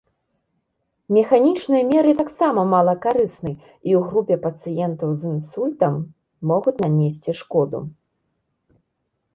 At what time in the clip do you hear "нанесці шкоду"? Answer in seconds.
6.83-7.79